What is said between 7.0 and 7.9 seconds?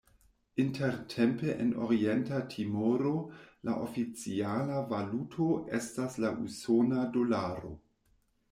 dolaro.